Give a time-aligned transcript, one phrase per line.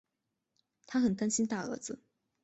[0.87, 1.99] 她很担心大儿子